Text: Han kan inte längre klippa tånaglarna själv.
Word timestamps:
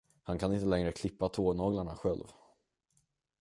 Han 0.23 0.37
kan 0.39 0.53
inte 0.53 0.65
längre 0.65 0.91
klippa 0.91 1.29
tånaglarna 1.29 1.95
själv. 1.95 2.27